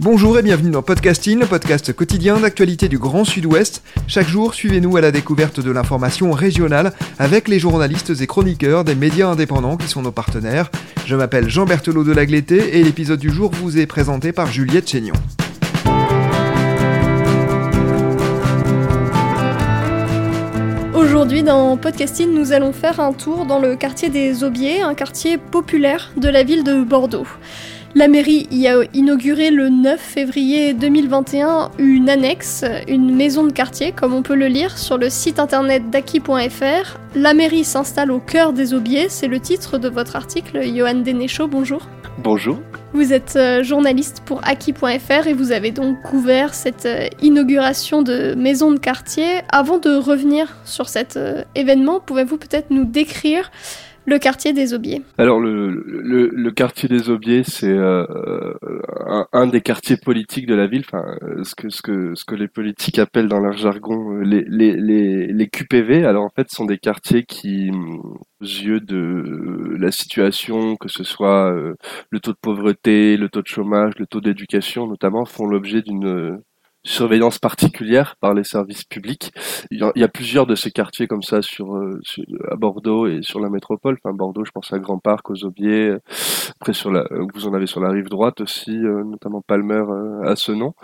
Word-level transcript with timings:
Bonjour 0.00 0.38
et 0.38 0.42
bienvenue 0.42 0.70
dans 0.70 0.82
Podcasting, 0.82 1.40
le 1.40 1.46
podcast 1.46 1.92
quotidien 1.92 2.38
d'actualité 2.38 2.86
du 2.86 2.98
Grand 2.98 3.24
Sud-Ouest. 3.24 3.82
Chaque 4.06 4.28
jour, 4.28 4.54
suivez-nous 4.54 4.96
à 4.96 5.00
la 5.00 5.10
découverte 5.10 5.58
de 5.58 5.72
l'information 5.72 6.30
régionale 6.30 6.92
avec 7.18 7.48
les 7.48 7.58
journalistes 7.58 8.12
et 8.20 8.26
chroniqueurs 8.28 8.84
des 8.84 8.94
médias 8.94 9.26
indépendants 9.26 9.76
qui 9.76 9.88
sont 9.88 10.02
nos 10.02 10.12
partenaires. 10.12 10.70
Je 11.04 11.16
m'appelle 11.16 11.48
Jean 11.48 11.64
Berthelot 11.64 12.04
de 12.04 12.12
Lagleté 12.12 12.78
et 12.78 12.84
l'épisode 12.84 13.18
du 13.18 13.30
jour 13.30 13.50
vous 13.50 13.76
est 13.76 13.86
présenté 13.86 14.30
par 14.30 14.46
Juliette 14.52 14.88
Chénion. 14.88 15.14
Aujourd'hui 20.94 21.42
dans 21.42 21.76
Podcasting, 21.76 22.32
nous 22.32 22.52
allons 22.52 22.72
faire 22.72 23.00
un 23.00 23.12
tour 23.12 23.46
dans 23.46 23.58
le 23.58 23.74
quartier 23.74 24.10
des 24.10 24.44
Aubiers, 24.44 24.80
un 24.80 24.94
quartier 24.94 25.38
populaire 25.38 26.12
de 26.16 26.28
la 26.28 26.44
ville 26.44 26.62
de 26.62 26.84
Bordeaux. 26.84 27.26
La 27.94 28.06
mairie 28.06 28.46
y 28.50 28.68
a 28.68 28.82
inauguré 28.92 29.50
le 29.50 29.70
9 29.70 29.98
février 29.98 30.74
2021 30.74 31.70
une 31.78 32.10
annexe, 32.10 32.62
une 32.86 33.14
maison 33.14 33.44
de 33.44 33.52
quartier, 33.52 33.92
comme 33.92 34.12
on 34.12 34.22
peut 34.22 34.34
le 34.34 34.46
lire 34.46 34.76
sur 34.76 34.98
le 34.98 35.08
site 35.08 35.38
internet 35.38 35.88
d'Aki.fr. 35.88 36.98
La 37.14 37.32
mairie 37.32 37.64
s'installe 37.64 38.10
au 38.10 38.18
cœur 38.18 38.52
des 38.52 38.74
Aubiers, 38.74 39.08
c'est 39.08 39.26
le 39.26 39.40
titre 39.40 39.78
de 39.78 39.88
votre 39.88 40.16
article. 40.16 40.60
Johan 40.62 40.96
Denéchaud, 40.96 41.46
bonjour. 41.46 41.88
Bonjour. 42.18 42.58
Vous 42.92 43.12
êtes 43.12 43.36
euh, 43.36 43.62
journaliste 43.62 44.22
pour 44.24 44.46
Aki.fr 44.46 45.26
et 45.26 45.32
vous 45.32 45.52
avez 45.52 45.70
donc 45.70 46.02
couvert 46.02 46.52
cette 46.52 46.86
euh, 46.86 47.06
inauguration 47.22 48.02
de 48.02 48.34
maison 48.34 48.70
de 48.70 48.78
quartier. 48.78 49.42
Avant 49.50 49.78
de 49.78 49.94
revenir 49.94 50.56
sur 50.64 50.88
cet 50.88 51.16
euh, 51.16 51.42
événement, 51.54 52.00
pouvez-vous 52.00 52.38
peut-être 52.38 52.70
nous 52.70 52.84
décrire 52.84 53.50
le 54.08 54.18
quartier 54.18 54.52
des 54.52 54.74
Aubiers. 54.74 55.02
Alors 55.18 55.38
le, 55.38 55.70
le, 55.70 56.50
quartier 56.50 56.88
des 56.88 57.10
Aubiers, 57.10 57.42
c'est 57.44 57.70
euh, 57.70 58.04
un, 59.32 59.46
des 59.46 59.60
quartiers 59.60 59.96
politiques 59.96 60.46
de 60.46 60.54
la 60.54 60.66
ville, 60.66 60.82
enfin 60.86 61.04
ce 61.42 61.54
que 61.54 61.68
ce 61.68 61.82
que 61.82 62.14
ce 62.14 62.24
que 62.24 62.34
les 62.34 62.48
politiques 62.48 62.98
appellent 62.98 63.28
dans 63.28 63.40
leur 63.40 63.56
jargon 63.56 64.18
les 64.20 64.44
les 64.48 64.76
les, 64.76 65.26
les 65.26 65.48
QPV. 65.48 66.04
Alors 66.04 66.24
en 66.24 66.30
fait, 66.30 66.48
ce 66.50 66.56
sont 66.56 66.64
des 66.64 66.78
quartiers 66.78 67.24
qui 67.24 67.70
aux 68.40 68.44
yeux 68.44 68.80
de 68.80 69.76
la 69.78 69.90
situation, 69.90 70.76
que 70.76 70.88
ce 70.88 71.04
soit 71.04 71.52
euh, 71.52 71.74
le 72.10 72.20
taux 72.20 72.32
de 72.32 72.38
pauvreté, 72.40 73.16
le 73.16 73.28
taux 73.28 73.42
de 73.42 73.48
chômage, 73.48 73.92
le 73.98 74.06
taux 74.06 74.20
d'éducation 74.20 74.86
notamment, 74.86 75.24
font 75.24 75.46
l'objet 75.46 75.82
d'une 75.82 76.38
surveillance 76.84 77.38
particulière 77.38 78.16
par 78.20 78.34
les 78.34 78.44
services 78.44 78.84
publics. 78.84 79.32
Il 79.70 79.78
y 79.96 80.04
a, 80.04 80.08
plusieurs 80.08 80.46
de 80.46 80.54
ces 80.54 80.70
quartiers 80.70 81.06
comme 81.06 81.22
ça 81.22 81.36
euh, 81.36 81.42
sur, 81.42 81.76
à 82.50 82.56
Bordeaux 82.56 83.06
et 83.06 83.20
sur 83.22 83.40
la 83.40 83.50
métropole. 83.50 83.98
Enfin 84.02 84.14
Bordeaux, 84.14 84.44
je 84.44 84.50
pense 84.50 84.72
à 84.72 84.78
Grand 84.78 84.98
Parc, 84.98 85.30
aux 85.30 85.44
Aubiers. 85.44 85.94
Après 86.60 86.72
sur 86.72 86.90
la, 86.90 87.04
vous 87.34 87.46
en 87.46 87.54
avez 87.54 87.66
sur 87.66 87.80
la 87.80 87.90
rive 87.90 88.08
droite 88.08 88.40
aussi, 88.40 88.70
euh, 88.70 89.04
notamment 89.04 89.42
Palmer 89.46 89.74
euh, 89.74 90.22
à 90.22 90.36
ce 90.36 90.52
nom. 90.52 90.74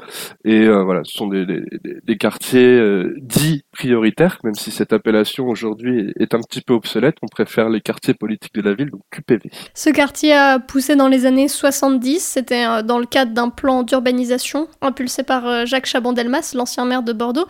Et 0.44 0.68
voilà, 0.68 1.02
ce 1.04 1.12
sont 1.12 1.28
des 1.28 2.16
quartiers 2.18 3.04
dits 3.20 3.62
prioritaires, 3.72 4.38
même 4.44 4.54
si 4.54 4.70
cette 4.70 4.92
appellation 4.92 5.48
aujourd'hui 5.48 6.12
est 6.18 6.34
un 6.34 6.40
petit 6.40 6.60
peu 6.60 6.74
obsolète. 6.74 7.16
On 7.22 7.26
préfère 7.26 7.68
les 7.68 7.80
quartiers 7.80 8.14
politiques 8.14 8.54
de 8.54 8.62
la 8.62 8.74
ville, 8.74 8.90
donc 8.90 9.00
QPV. 9.10 9.50
Ce 9.74 9.90
quartier 9.90 10.32
a 10.32 10.58
poussé 10.58 10.96
dans 10.96 11.08
les 11.08 11.26
années 11.26 11.48
70. 11.48 12.20
C'était 12.20 12.82
dans 12.82 12.98
le 12.98 13.06
cadre 13.06 13.32
d'un 13.32 13.48
plan 13.48 13.82
d'urbanisation 13.82 14.68
impulsé 14.80 15.22
par 15.22 15.66
Jacques 15.66 15.83
Chaban-Delmas, 15.84 16.52
l'ancien 16.54 16.84
maire 16.84 17.02
de 17.02 17.12
Bordeaux, 17.12 17.46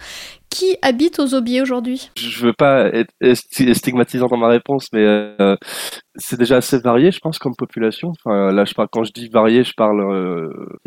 qui 0.51 0.77
habite 0.83 1.19
aux 1.19 1.35
Aubiers 1.35 1.63
aujourd'hui? 1.63 2.11
Je 2.17 2.47
veux 2.47 2.53
pas 2.53 2.87
être 2.87 3.13
stigmatisant 3.35 4.29
dans 4.29 4.37
ma 4.37 4.49
réponse, 4.49 4.89
mais 4.93 5.05
euh, 5.05 5.57
c'est 6.17 6.39
déjà 6.39 6.57
assez 6.57 6.79
varié, 6.79 7.11
je 7.11 7.19
pense, 7.19 7.39
comme 7.39 7.57
population. 7.57 8.13
Enfin, 8.25 8.53
là, 8.53 8.65
je 8.65 8.75
parle, 8.75 8.89
quand 8.91 9.05
je 9.05 9.13
dis 9.13 9.29
varié, 9.29 9.65
je 9.65 9.75
parle. 9.77 9.99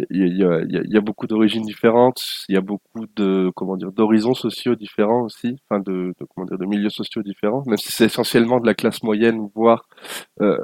Il 0.09 0.21
euh, 0.21 0.37
y, 0.37 0.43
a, 0.43 0.61
y, 0.61 0.77
a, 0.77 0.81
y, 0.85 0.97
a, 0.97 1.01
beaucoup 1.01 1.27
d'origines 1.27 1.63
différentes. 1.63 2.21
Il 2.47 2.55
y 2.55 2.57
a 2.57 2.61
beaucoup 2.61 3.05
de 3.15 3.51
comment 3.55 3.75
dire 3.75 3.91
d'horizons 3.91 4.33
sociaux 4.33 4.75
différents 4.75 5.23
aussi, 5.23 5.57
enfin 5.69 5.81
de, 5.81 6.13
de, 6.19 6.25
comment 6.33 6.45
dire 6.45 6.57
de 6.57 6.65
milieux 6.65 6.89
sociaux 6.89 7.21
différents. 7.21 7.63
Même 7.65 7.77
si 7.77 7.91
c'est 7.91 8.05
essentiellement 8.05 8.59
de 8.59 8.65
la 8.65 8.73
classe 8.73 9.03
moyenne, 9.03 9.49
voire 9.53 9.83
euh, 10.41 10.57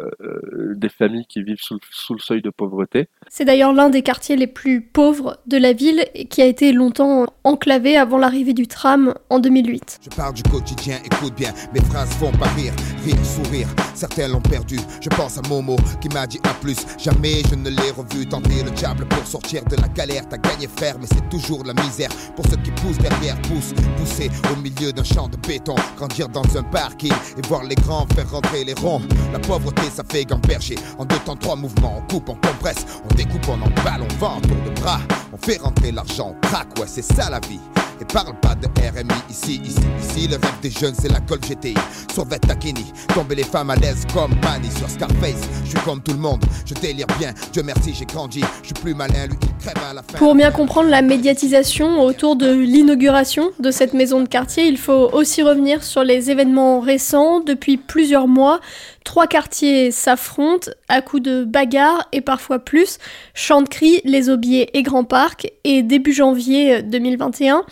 des 0.76 0.90
familles 0.90 1.26
qui 1.28 1.44
vivent 1.44 1.62
sous, 1.62 1.80
sous 1.92 2.14
le 2.14 2.20
seuil 2.20 2.42
de 2.42 2.50
pauvreté. 2.50 3.10
C'est 3.28 3.46
d'ailleurs 3.46 3.74
l'un 3.74 3.90
des 3.90 4.02
quartiers 4.02 4.36
les 4.36 4.48
plus 4.48 4.82
pauvres 4.82 5.38
de 5.46 5.58
la 5.58 5.74
ville, 5.74 6.06
qui 6.30 6.42
a 6.42 6.46
été 6.46 6.72
longtemps 6.72 7.26
enclavé 7.44 7.98
avant 7.98 8.18
l'arrivée 8.18 8.54
du 8.54 8.68
en 8.86 9.40
2008. 9.40 10.00
Je 10.04 10.10
parle 10.10 10.34
du 10.34 10.44
quotidien, 10.44 10.98
écoute 11.06 11.36
bien, 11.36 11.54
mes 11.74 11.82
phrases 11.82 12.10
font 12.10 12.32
pas 12.32 12.48
rire, 12.50 12.74
rire, 13.06 13.16
sourire. 13.26 13.68
Certains 13.96 14.28
l'ont 14.28 14.42
perdu. 14.42 14.78
Je 15.00 15.10
pense 15.10 15.38
à 15.38 15.42
Momo 15.48 15.76
qui 16.02 16.10
m'a 16.10 16.28
dit 16.28 16.40
à 16.44 16.54
plus. 16.56 16.78
Jamais 16.98 17.42
je 17.50 17.56
ne 17.56 17.70
l'ai 17.70 17.92
revu 17.92 18.26
tenter 18.28 18.64
le 18.64 18.72
diable 18.72 19.06
pour 19.06 19.26
sortir 19.26 19.64
de 19.66 19.76
la 19.78 19.88
galère. 19.88 20.28
T'as 20.28 20.38
gagné 20.38 20.68
faire, 20.68 20.98
mais 21.00 21.08
c'est 21.08 21.30
toujours 21.30 21.64
la 21.64 21.74
misère. 21.74 22.10
Pour 22.36 22.46
ceux 22.48 22.58
qui 22.58 22.72
poussent 22.72 22.98
derrière, 22.98 23.40
poussent, 23.44 23.74
pousser 23.98 24.30
au 24.52 24.56
milieu 24.58 24.92
d'un 24.92 25.04
champ 25.04 25.28
de 25.28 25.38
béton. 25.38 25.76
Grandir 25.96 26.28
dans 26.28 26.58
un 26.58 26.64
parking 26.64 27.14
et 27.38 27.48
voir 27.48 27.64
les 27.64 27.76
grands 27.76 28.06
faire 28.16 28.30
rentrer 28.30 28.64
les 28.66 28.74
ronds. 28.74 29.02
La 29.32 29.40
pauvreté, 29.40 29.84
ça 29.94 30.04
fait 30.10 30.26
gamberger. 30.26 30.76
En 30.98 31.06
deux 31.06 31.20
temps, 31.20 31.36
trois 31.36 31.56
mouvements, 31.56 31.98
on 32.00 32.14
coupe, 32.14 32.30
on 32.30 32.36
compresse, 32.36 32.86
on 33.10 33.14
découpe, 33.16 33.48
on 33.48 33.62
emballe, 33.62 34.02
on 34.02 34.14
vend 34.16 34.42
tour 34.42 34.58
de 34.66 34.82
bras. 34.82 35.00
On 35.32 35.38
fait 35.38 35.58
rentrer 35.62 35.92
l'argent, 35.92 36.36
on 36.36 36.48
craque, 36.48 36.78
ouais, 36.80 36.88
c'est 36.88 37.02
ça 37.02 37.30
la 37.30 37.40
vie. 37.40 37.60
Et 38.04 38.06
parle 38.14 38.34
pas 38.42 38.54
de 38.56 38.68
RMI 38.68 39.14
ici, 39.30 39.62
ici, 39.64 39.80
ici. 39.98 40.28
Le 40.28 40.36
rêve 40.36 40.60
des 40.62 40.70
jeunes, 40.70 40.94
c'est 41.00 41.10
la 41.10 41.22
colle 41.22 41.40
GTI. 41.40 41.74
Sur 42.14 42.28
Takini, 42.28 42.92
tomber 43.14 43.36
les 43.36 43.44
femmes 43.44 43.70
à 43.70 43.76
l'aise 43.78 44.04
comme 44.14 44.32
Manny 44.44 44.70
sur 44.78 44.90
Scarface. 44.90 45.48
Je 45.64 45.70
suis 45.70 45.80
comme 45.86 46.02
tout 46.02 46.12
le 46.12 46.18
monde, 46.18 46.44
je 46.66 46.74
délire 46.74 47.08
bien. 47.18 47.34
Dieu 47.54 47.64
merci, 47.64 47.94
j'ai 47.94 48.06
grandi. 48.06 48.44
Je 48.62 48.68
suis 48.68 48.74
plus 48.74 48.94
malin, 48.94 49.28
lui, 49.28 49.38
il 49.42 49.58
crève 49.64 49.82
à 49.90 49.94
la 49.94 50.04
fin. 50.04 50.18
Pour 50.18 50.36
bien 50.36 50.52
comprendre 50.52 50.90
la 50.90 51.02
médiatisation 51.02 52.02
autour 52.02 52.36
de 52.36 52.52
l'inauguration 52.52 53.52
de 53.60 53.72
cette 53.72 53.94
maison 53.94 54.20
de 54.20 54.28
quartier, 54.28 54.68
il 54.68 54.78
faut 54.78 55.10
aussi 55.14 55.42
revenir 55.42 55.82
sur 55.82 56.04
les 56.04 56.30
événements 56.30 56.82
récents. 56.82 57.40
Depuis 57.40 57.78
plusieurs 57.78 58.28
mois, 58.28 58.60
Trois 59.04 59.28
quartiers 59.28 59.92
s'affrontent 59.92 60.72
à 60.88 61.02
coups 61.02 61.24
de 61.24 61.44
bagarres 61.44 62.08
et 62.12 62.22
parfois 62.22 62.60
plus. 62.60 63.00
Chantecry, 63.34 64.02
Les 64.06 64.30
Aubiers 64.30 64.70
et 64.78 64.84
Grand 64.84 65.04
Parc. 65.04 65.52
Et 65.64 65.84
début 65.84 66.14
janvier 66.14 66.82
2021, 66.82 67.64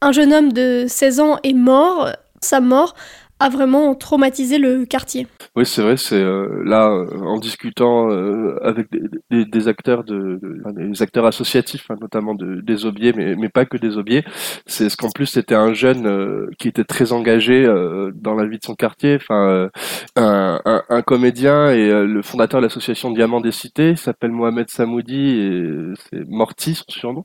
un 0.00 0.12
jeune 0.12 0.32
homme 0.32 0.52
de 0.52 0.86
16 0.88 1.20
ans 1.20 1.38
est 1.44 1.52
mort. 1.52 2.08
Sa 2.40 2.60
mort 2.60 2.94
a 3.38 3.48
vraiment 3.48 3.94
traumatisé 3.94 4.58
le 4.58 4.84
quartier. 4.84 5.26
Oui, 5.54 5.66
c'est 5.66 5.82
vrai. 5.82 5.96
C'est 5.98 6.14
euh, 6.14 6.62
là 6.64 6.88
euh, 6.88 7.20
en 7.20 7.38
discutant 7.38 8.10
euh, 8.10 8.58
avec 8.62 8.90
des, 8.90 9.02
des, 9.30 9.44
des, 9.44 9.68
acteurs 9.68 10.02
de, 10.02 10.38
de 10.40 10.88
des 10.90 11.02
acteurs 11.02 11.26
associatifs, 11.26 11.90
hein, 11.90 11.96
notamment 12.00 12.34
de, 12.34 12.62
des 12.62 12.86
Aubiers, 12.86 13.12
mais, 13.14 13.34
mais 13.36 13.50
pas 13.50 13.66
que 13.66 13.76
des 13.76 13.98
Aubiers. 13.98 14.24
C'est 14.66 14.88
ce 14.88 14.96
qu'en 14.96 15.10
plus 15.10 15.26
c'était 15.26 15.54
un 15.54 15.74
jeune 15.74 16.06
euh, 16.06 16.48
qui 16.58 16.68
était 16.68 16.84
très 16.84 17.12
engagé 17.12 17.66
euh, 17.66 18.12
dans 18.14 18.34
la 18.34 18.46
vie 18.46 18.58
de 18.58 18.64
son 18.64 18.74
quartier. 18.74 19.16
Enfin, 19.16 19.68
un, 20.16 20.60
un, 20.64 20.82
un, 20.88 21.02
comédien 21.02 21.70
et 21.70 21.88
le 21.90 22.22
fondateur 22.22 22.60
de 22.60 22.66
l'association 22.66 23.10
Diamant 23.10 23.40
des 23.40 23.52
Cités, 23.52 23.96
s'appelle 23.96 24.30
Mohamed 24.30 24.70
Samoudi 24.70 25.38
et 25.40 25.70
c'est 26.10 26.26
Morty 26.28 26.74
son 26.74 26.84
surnom. 26.88 27.24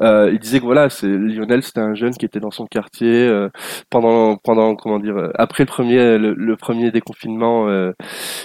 il 0.00 0.38
disait 0.38 0.60
que 0.60 0.64
voilà, 0.64 0.90
c'est 0.90 1.08
Lionel, 1.08 1.62
c'était 1.62 1.80
un 1.80 1.94
jeune 1.94 2.14
qui 2.14 2.24
était 2.26 2.40
dans 2.40 2.50
son 2.52 2.66
quartier 2.66 3.48
pendant 3.90 4.36
pendant 4.36 4.76
comment 4.76 4.98
dire 5.00 5.16
après 5.34 5.54
après 5.54 5.62
le 5.62 5.68
premier, 5.68 6.18
le, 6.18 6.56
premier 6.56 6.90
déconfinement, 6.90 7.63
euh, 7.68 7.92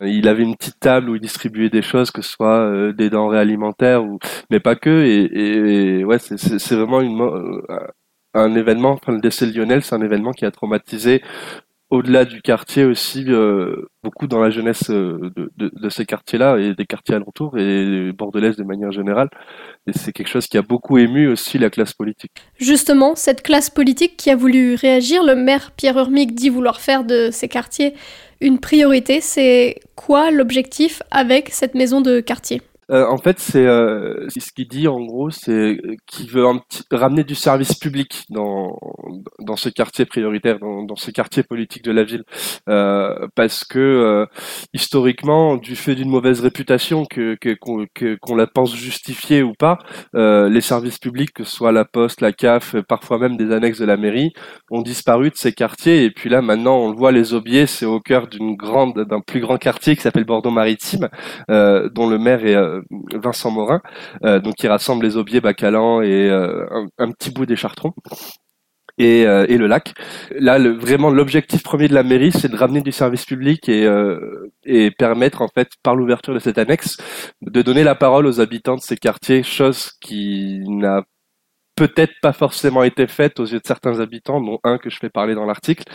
il 0.01 0.27
avait 0.27 0.43
une 0.43 0.55
petite 0.55 0.79
table 0.79 1.09
où 1.09 1.15
il 1.15 1.21
distribuait 1.21 1.69
des 1.69 1.81
choses, 1.81 2.11
que 2.11 2.21
ce 2.21 2.31
soit 2.31 2.59
euh, 2.59 2.93
des 2.93 3.09
denrées 3.09 3.39
alimentaires 3.39 4.03
ou, 4.03 4.19
mais 4.49 4.59
pas 4.59 4.75
que. 4.75 5.03
Et, 5.05 6.03
ouais, 6.03 6.17
c'est 6.19 6.75
vraiment 6.75 7.01
euh, 7.01 7.61
un 8.33 8.55
événement. 8.55 8.99
Le 9.07 9.19
décès 9.19 9.47
de 9.47 9.57
Lionel, 9.57 9.83
c'est 9.83 9.95
un 9.95 10.01
événement 10.01 10.31
qui 10.31 10.45
a 10.45 10.51
traumatisé 10.51 11.21
au-delà 11.91 12.23
du 12.23 12.43
quartier 12.43 12.85
aussi, 12.85 13.25
beaucoup 14.03 14.27
dans 14.27 14.39
la 14.39 14.51
jeunesse 14.51 14.91
de, 14.91 15.89
ces 15.89 16.05
quartiers-là 16.05 16.57
et 16.57 16.75
des 16.75 16.85
quartiers 16.85 17.15
alentours 17.15 17.57
et 17.57 18.11
bordelaises 18.11 18.57
de 18.57 18.63
manière 18.63 18.91
générale. 18.91 19.29
Et 19.87 19.93
c'est 19.93 20.11
quelque 20.11 20.27
chose 20.27 20.45
qui 20.45 20.59
a 20.59 20.61
beaucoup 20.61 20.99
ému 20.99 21.27
aussi 21.27 21.57
la 21.57 21.71
classe 21.71 21.93
politique. 21.93 22.31
Justement, 22.59 23.15
cette 23.15 23.41
classe 23.41 23.71
politique 23.71 24.17
qui 24.17 24.29
a 24.29 24.35
voulu 24.35 24.75
réagir, 24.75 25.23
le 25.23 25.35
maire 25.35 25.71
Pierre 25.71 25.97
Urmic 25.97 26.35
dit 26.35 26.49
vouloir 26.49 26.79
faire 26.79 27.03
de 27.03 27.29
ces 27.31 27.47
quartiers 27.47 27.95
une 28.41 28.59
priorité. 28.59 29.21
C'est 29.21 29.79
quoi 29.95 30.31
l'objectif 30.31 31.01
avec 31.11 31.49
cette 31.51 31.75
maison 31.75 32.01
de 32.01 32.19
quartier? 32.19 32.61
Euh, 32.91 33.05
en 33.07 33.17
fait, 33.17 33.39
c'est 33.39 33.65
euh, 33.65 34.27
ce 34.29 34.51
qu'il 34.51 34.67
dit 34.67 34.87
en 34.87 35.01
gros, 35.01 35.29
c'est 35.29 35.79
qu'il 36.07 36.29
veut 36.29 36.45
un 36.45 36.61
ramener 36.91 37.23
du 37.23 37.35
service 37.35 37.75
public 37.75 38.23
dans 38.29 38.77
dans 39.39 39.55
ce 39.55 39.69
quartier 39.69 40.05
prioritaire, 40.05 40.59
dans, 40.59 40.83
dans 40.83 40.95
ce 40.95 41.11
quartier 41.11 41.43
politique 41.43 41.83
de 41.83 41.91
la 41.91 42.03
ville, 42.03 42.23
euh, 42.67 43.27
parce 43.35 43.63
que 43.63 43.79
euh, 43.79 44.25
historiquement, 44.73 45.57
du 45.57 45.75
fait 45.75 45.95
d'une 45.95 46.09
mauvaise 46.09 46.41
réputation, 46.41 47.05
que 47.05 47.37
qu'on 47.59 47.85
que, 47.93 48.17
qu'on 48.21 48.35
la 48.35 48.47
pense 48.47 48.75
justifiée 48.75 49.43
ou 49.43 49.53
pas, 49.53 49.79
euh, 50.15 50.49
les 50.49 50.61
services 50.61 50.99
publics, 50.99 51.33
que 51.33 51.43
ce 51.43 51.55
soit 51.55 51.71
la 51.71 51.85
poste, 51.85 52.21
la 52.21 52.31
CAF, 52.31 52.75
parfois 52.87 53.17
même 53.19 53.37
des 53.37 53.51
annexes 53.51 53.79
de 53.79 53.85
la 53.85 53.97
mairie, 53.97 54.33
ont 54.71 54.81
disparu 54.81 55.29
de 55.29 55.35
ces 55.35 55.51
quartiers. 55.53 56.05
Et 56.05 56.11
puis 56.11 56.29
là, 56.29 56.41
maintenant, 56.41 56.77
on 56.77 56.89
le 56.91 56.95
voit, 56.95 57.11
les 57.11 57.33
Aubiers, 57.33 57.67
c'est 57.67 57.85
au 57.85 57.99
cœur 57.99 58.27
d'une 58.27 58.55
grande, 58.55 59.05
d'un 59.05 59.21
plus 59.21 59.39
grand 59.39 59.57
quartier 59.57 59.95
qui 59.95 60.01
s'appelle 60.01 60.25
Bordeaux 60.25 60.51
Maritime, 60.51 61.09
dont 61.47 62.09
le 62.09 62.17
maire 62.17 62.45
est 62.45 62.78
Vincent 63.13 63.51
Morin, 63.51 63.81
euh, 64.23 64.39
donc 64.39 64.55
qui 64.55 64.67
rassemble 64.67 65.05
les 65.05 65.17
Aubiers, 65.17 65.41
Bacalan 65.41 66.01
et 66.01 66.29
euh, 66.29 66.65
un, 66.97 67.11
petit 67.11 67.31
bout 67.31 67.45
des 67.45 67.55
Chartrons. 67.55 67.93
Et, 68.97 69.25
euh, 69.25 69.45
le 69.47 69.67
lac. 69.67 69.93
Là, 70.31 70.59
vraiment, 70.59 71.09
l'objectif 71.09 71.63
premier 71.63 71.87
de 71.87 71.93
la 71.93 72.03
mairie, 72.03 72.33
c'est 72.33 72.49
de 72.49 72.57
ramener 72.57 72.81
du 72.81 72.91
service 72.91 73.25
public 73.25 73.69
et, 73.69 73.87
et 74.65 74.91
permettre, 74.91 75.41
en 75.41 75.47
fait, 75.47 75.69
par 75.83 75.95
l'ouverture 75.95 76.33
de 76.33 76.39
cette 76.39 76.57
annexe, 76.57 76.97
de 77.41 77.61
donner 77.61 77.83
la 77.83 77.95
parole 77.95 78.25
aux 78.25 78.41
habitants 78.41 78.75
de 78.75 78.81
ces 78.81 78.97
quartiers, 78.97 79.43
chose 79.43 79.91
qui 80.01 80.59
n'a 80.67 81.03
peut-être 81.79 82.19
pas 82.21 82.33
forcément 82.33 82.83
été 82.83 83.07
faite 83.07 83.39
aux 83.39 83.45
yeux 83.45 83.59
de 83.59 83.65
certains 83.65 84.01
habitants, 84.01 84.41
dont 84.41 84.59
un 84.65 84.77
que 84.77 84.89
je 84.89 84.97
fais 84.97 85.09
parler 85.09 85.33
dans 85.33 85.45
l'article. 85.45 85.85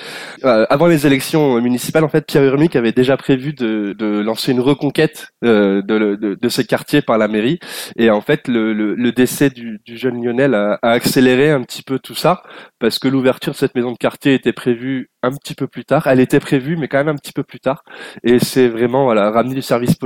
Euh, 0.42 0.64
avant 0.70 0.86
les 0.86 1.06
élections 1.06 1.60
municipales, 1.60 2.04
en 2.04 2.08
fait, 2.08 2.24
Pierre 2.24 2.44
Urmic 2.44 2.74
avait 2.74 2.92
déjà 2.92 3.18
prévu 3.18 3.52
de, 3.52 3.94
lancer 4.24 4.52
une 4.52 4.60
reconquête 4.60 5.28
euh, 5.44 5.82
de, 5.82 6.16
de, 6.16 6.62
quartiers 6.62 7.02
par 7.02 7.18
la 7.18 7.28
mairie. 7.28 7.58
Et 7.96 8.08
en 8.10 8.22
fait, 8.22 8.48
le, 8.48 9.12
décès 9.12 9.50
du, 9.50 9.78
jeune 9.86 10.24
Lionel 10.24 10.54
a, 10.54 10.78
accéléré 10.80 11.50
un 11.50 11.62
petit 11.62 11.82
peu 11.82 11.98
tout 11.98 12.14
ça, 12.14 12.42
parce 12.78 12.98
que 12.98 13.08
l'ouverture 13.08 13.52
de 13.52 13.58
cette 13.58 13.74
maison 13.74 13.92
de 13.92 13.98
quartier 13.98 14.32
était 14.32 14.54
prévue 14.54 15.10
un 15.22 15.32
petit 15.32 15.54
peu 15.54 15.66
plus 15.66 15.84
tard. 15.84 16.06
Elle 16.06 16.20
était 16.20 16.40
prévue, 16.40 16.78
mais 16.78 16.88
quand 16.88 16.98
même 16.98 17.08
un 17.08 17.16
petit 17.16 17.32
peu 17.32 17.42
plus 17.42 17.60
tard. 17.60 17.84
Et 18.22 18.38
c'est 18.38 18.68
vraiment 18.68 19.08
ramener 19.08 19.54
du 19.54 19.62
service 19.62 19.96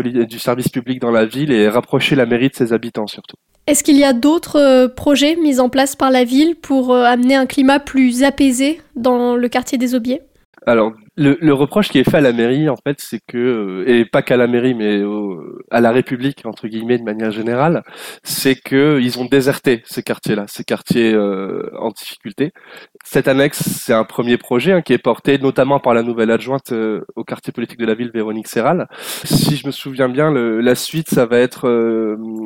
public 0.71 1.01
dans 1.01 1.13
la 1.13 1.25
ville 1.25 1.53
et 1.53 1.69
rapprocher 1.69 2.17
la 2.17 2.27
mairie 2.27 2.49
de 2.49 2.57
ses 2.57 2.73
habitants 2.73 3.07
surtout. 3.07 3.37
Est-ce 3.69 3.85
qu'il 3.85 3.99
y 3.99 4.05
a 4.05 4.15
d'autres 4.15 4.59
euh, 4.59 4.89
projets 4.89 5.37
mis 5.37 5.61
en 5.61 5.69
place 5.69 5.95
par 5.95 6.11
la 6.11 6.25
ville 6.25 6.57
pour 6.57 6.91
euh, 6.91 7.05
amener 7.05 7.35
un 7.35 7.45
climat 7.45 7.79
plus 7.79 8.23
apaisé 8.23 8.81
dans 8.97 9.37
le 9.37 9.47
quartier 9.51 9.77
des 9.77 9.95
Aubiers? 9.95 10.23
Alors, 10.69 10.93
le, 11.17 11.39
le, 11.41 11.55
reproche 11.55 11.89
qui 11.89 11.99
est 11.99 12.05
fait 12.05 12.19
à 12.19 12.21
la 12.21 12.35
mairie, 12.35 12.69
en 12.69 12.77
fait, 12.77 12.99
c'est 13.01 13.21
que, 13.27 13.39
euh, 13.39 13.89
et 13.89 14.05
pas 14.05 14.21
qu'à 14.21 14.37
la 14.37 14.47
mairie, 14.47 14.75
mais 14.75 15.03
à 15.71 15.81
la 15.81 15.93
République, 15.93 16.45
entre 16.45 16.69
guillemets, 16.69 16.99
de 16.99 17.05
manière 17.05 17.31
générale, 17.31 17.83
c'est 18.23 18.55
que 18.55 19.01
ils 19.01 19.19
ont 19.19 19.25
déserté 19.25 19.83
ces 19.87 20.03
quartiers-là, 20.03 20.45
ces 20.47 20.65
quartiers 20.65 21.15
euh, 21.15 21.71
en 21.79 21.89
difficulté. 21.89 22.53
Cette 23.03 23.29
annexe, 23.29 23.63
c'est 23.63 23.95
un 23.95 24.05
premier 24.05 24.37
projet 24.37 24.73
hein, 24.73 24.83
qui 24.83 24.93
est 24.93 24.99
porté 24.99 25.39
notamment 25.39 25.81
par 25.81 25.95
la 25.95 26.03
nouvelle 26.03 26.31
adjointe 26.31 26.73
euh, 26.73 27.01
au 27.17 27.25
quartier 27.25 27.51
politique 27.51 27.79
de 27.79 27.87
la 27.87 27.95
ville, 27.95 28.11
Véronique 28.13 28.47
Serral. 28.47 28.89
Si 29.25 29.57
je 29.57 29.67
me 29.67 29.73
souviens 29.73 30.11
bien, 30.11 30.31
le, 30.31 30.61
la 30.61 30.75
suite, 30.75 31.09
ça 31.09 31.25
va 31.25 31.39
être 31.39 31.67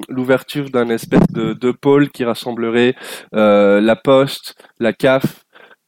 l'ouverture 0.09 0.71
d'un 0.71 0.91
espèce 0.91 1.27
de, 1.33 1.55
de, 1.55 1.73
pôle 1.73 2.11
qui 2.11 2.25
rassemblerait 2.25 2.95
la 3.33 3.97
Poste, 3.97 4.55
la 4.79 4.93
CAF, 4.93 5.43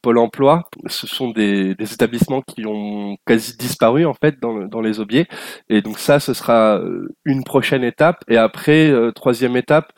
Pôle 0.05 0.19
emploi, 0.19 0.69
ce 0.87 1.07
sont 1.07 1.31
des, 1.31 1.75
établissements 1.81 2.43
qui 2.43 2.67
ont 2.67 3.17
quasi 3.25 3.57
disparu 3.57 4.05
en 4.05 4.13
fait 4.13 4.39
dans, 4.39 4.81
les 4.83 5.01
Aubiers. 5.01 5.27
Et 5.71 5.81
donc 5.81 5.99
ça, 5.99 6.21
ce 6.21 6.35
sera 6.35 6.77
euh, 6.79 7.09
une 7.25 7.43
prochaine 7.43 7.83
étape. 7.83 8.23
Et 8.29 8.37
après, 8.37 8.91
euh, 8.91 9.13
troisième 9.13 9.57
étape, 9.57 9.93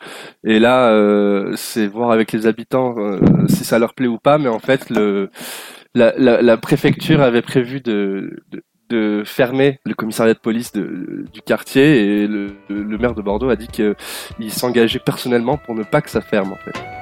et 0.45 0.59
là, 0.59 0.91
euh, 0.91 1.51
c'est 1.57 1.87
voir 1.87 2.11
avec 2.11 2.31
les 2.31 2.47
habitants 2.47 2.95
si 3.49 3.65
ça 3.65 3.79
leur 3.79 3.93
plaît 3.95 4.07
ou 4.07 4.17
pas. 4.17 4.37
Mais 4.37 4.47
en 4.47 4.59
fait, 4.59 4.89
la, 5.93 6.57
préfecture 6.57 7.19
avait 7.19 7.41
prévu 7.41 7.81
de, 7.81 8.33
fermer 9.25 9.81
le 9.85 9.93
commissariat 9.93 10.35
de 10.35 10.39
police 10.39 10.71
du 10.71 11.41
quartier 11.45 12.21
et 12.21 12.27
le, 12.27 12.53
le 12.69 12.97
maire 12.97 13.13
de 13.13 13.21
Bordeaux 13.21 13.49
a 13.49 13.57
dit 13.57 13.67
qu'il 13.67 14.51
s'engageait 14.51 14.99
personnellement 14.99 15.57
pour 15.57 15.75
ne 15.75 15.83
pas 15.83 15.99
que 15.99 16.09
ça 16.09 16.21
ferme 16.21 16.53
en 16.53 16.55
fait. 16.55 16.96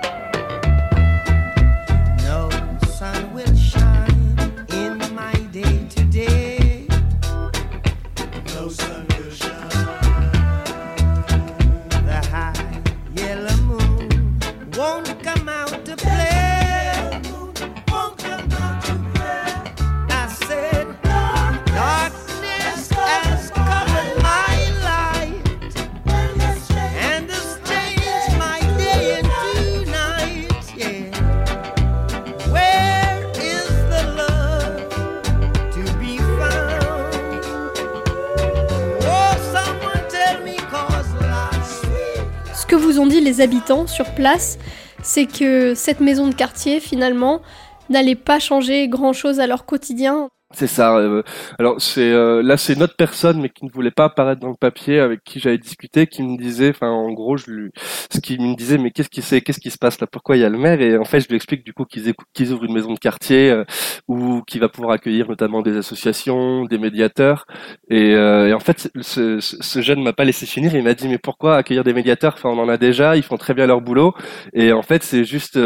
Les 43.25 43.42
habitants 43.42 43.88
sur 43.88 44.06
place, 44.13 44.57
c'est 45.04 45.25
que 45.25 45.74
cette 45.75 46.00
maison 46.00 46.27
de 46.27 46.33
quartier, 46.33 46.80
finalement, 46.80 47.42
n'allait 47.89 48.16
pas 48.16 48.39
changer 48.39 48.88
grand-chose 48.88 49.39
à 49.39 49.48
leur 49.48 49.66
quotidien. 49.66 50.30
C'est 50.57 50.68
ça. 50.68 50.96
Euh, 50.96 51.22
alors 51.60 51.81
c'est 51.81 52.13
euh, 52.13 52.42
là 52.42 52.56
c'est 52.56 52.78
notre 52.78 52.96
personne 52.96 53.42
mais 53.42 53.50
qui 53.50 53.66
ne 53.66 53.69
voulait 53.69 53.92
pas 53.92 54.06
apparaître 54.06 54.40
dans 54.40 54.48
le 54.48 54.56
papier 54.56 55.02
avec 55.02 55.22
qui 55.25 55.42
j'avais 55.42 55.57
discuté 55.57 56.07
qui 56.07 56.24
me 56.24 56.38
disait 56.38 56.69
enfin 56.69 56.88
en 56.90 57.12
gros 57.12 57.36
je 57.36 57.52
lui 57.52 57.72
ce 58.10 58.22
qui 58.22 58.40
me 58.40 58.56
disait 58.56 58.78
mais 58.78 58.92
qu'est-ce 58.92 59.10
qui 59.10 59.22
c'est 59.22 59.42
qu'est-ce 59.42 59.60
qui 59.60 59.69
se 59.69 59.78
passe 59.78 60.00
là? 60.00 60.07
Pourquoi 60.07 60.38
il 60.38 60.42
y 60.42 60.46
a 60.46 60.50
le 60.50 60.57
maire? 60.57 60.80
Et 60.80 60.98
en 60.98 61.04
fait 61.04 61.19
je 61.19 61.28
lui 61.28 61.36
explique 61.36 61.66
du 61.66 61.74
coup 61.74 61.84
qu'ils 61.84 62.13
qu'ils 62.34 62.54
ouvrent 62.54 62.63
une 62.63 62.74
maison 62.74 62.94
de 62.94 63.00
quartier 63.00 63.50
euh, 63.52 63.66
où 64.07 64.44
qui 64.48 64.57
va 64.60 64.69
pouvoir 64.69 64.94
accueillir 64.94 65.28
notamment 65.28 65.62
des 65.62 65.75
associations, 65.75 66.63
des 66.63 66.78
médiateurs. 66.78 67.46
Et, 67.90 68.12
et 68.12 68.54
en 68.54 68.60
fait 68.62 68.90
ce, 69.02 69.40
ce 69.42 69.81
jeune 69.81 70.02
m'a 70.04 70.13
pas 70.13 70.24
laissé 70.24 70.46
finir. 70.46 70.74
Il 70.74 70.84
m'a 70.84 70.94
dit 70.94 71.10
mais 71.10 71.18
pourquoi 71.18 71.57
accueillir 71.57 71.84
des 71.84 71.94
médiateurs? 71.94 72.36
Enfin 72.38 72.50
on 72.50 72.60
en 72.60 72.69
a 72.69 72.78
déjà 72.78 73.18
ils 73.18 73.24
font 73.24 73.38
très 73.38 73.54
bien 73.54 73.68
leur 73.68 73.81
boulot. 73.81 74.14
Et 74.54 74.71
en 74.71 74.83
fait 74.83 75.04
c'est 75.04 75.26
juste 75.26 75.59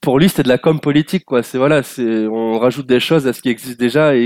pour 0.00 0.18
lui 0.18 0.30
c'était 0.30 0.44
de 0.44 0.48
la 0.48 0.58
com 0.58 0.80
politique 0.80 1.26
quoi. 1.26 1.42
C'est 1.42 1.58
voilà 1.58 1.82
c'est 1.82 2.26
on 2.26 2.58
rajoute 2.58 2.86
des 2.86 3.00
choses 3.00 3.26
à 3.26 3.34
ce 3.34 3.42
qui 3.42 3.50
existe 3.50 3.78
déjà 3.78 4.16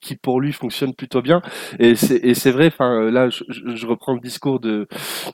qui 0.00 0.16
pour 0.16 0.40
lui 0.40 0.52
fonctionne 0.52 0.94
plutôt 0.94 1.22
bien. 1.22 1.42
Et 1.78 1.94
c'est 1.94 2.50
vrai, 2.50 2.66
enfin 2.68 3.10
là, 3.10 3.28
je, 3.30 3.86
reprends 3.86 4.14
le 4.14 4.20
discours 4.20 4.60
de, 4.60 4.86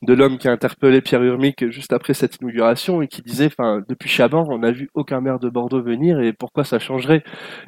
de 0.02 0.14
l'homme 0.14 0.38
qui 0.38 0.48
a 0.48 0.52
interpellé 0.52 1.00
Pierre 1.00 1.22
Urmic 1.22 1.68
juste 1.70 1.92
après 1.92 2.14
cette 2.14 2.36
inauguration 2.40 3.02
et 3.02 3.08
qui 3.08 3.22
disait, 3.22 3.46
enfin 3.46 3.82
depuis 3.88 4.08
Chaban, 4.08 4.46
on 4.48 4.58
n'a 4.58 4.70
vu 4.72 4.90
aucun 4.94 5.20
maire 5.20 5.38
de 5.38 5.48
Bordeaux 5.48 5.82
venir 5.82 6.20
et 6.20 6.32
pourquoi 6.32 6.64
ça 6.64 6.78
changerait? 6.78 7.22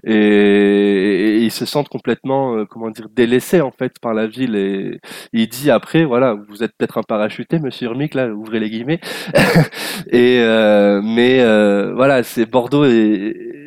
Et, 0.05 1.39
ils 1.41 1.51
se 1.51 1.65
sentent 1.65 1.89
complètement, 1.89 2.57
euh, 2.57 2.65
comment 2.65 2.91
dire, 2.91 3.09
délaissés 3.15 3.61
en 3.61 3.71
fait 3.71 3.99
par 4.01 4.15
la 4.15 4.27
ville. 4.27 4.57
Et, 4.57 5.01
il 5.33 5.49
dit 5.49 5.71
après, 5.71 6.05
voilà, 6.05 6.35
vous 6.49 6.63
êtes 6.63 6.73
peut-être 6.77 6.99
un 6.99 7.03
parachuté, 7.03 7.59
Monsieur 7.59 7.87
Urmic, 7.87 8.15
là, 8.15 8.29
ouvrez 8.29 8.61
les 8.61 8.71
guillemets. 8.71 9.01
et 10.11 10.41
euh, 10.41 11.01
mais 11.03 11.41
euh, 11.41 11.95
voilà, 11.95 12.23
c'est 12.23 12.47
Bordeaux 12.47 12.85
et 12.85 13.60